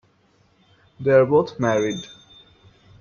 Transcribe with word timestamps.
They 0.99 1.11
are 1.11 1.27
both 1.27 1.59
married. 1.59 2.05